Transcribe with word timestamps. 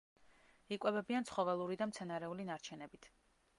იკვებებიან 0.77 1.29
ცხოველური 1.31 1.79
და 1.83 1.89
მცენარეული 1.93 2.49
ნარჩენებით. 2.51 3.11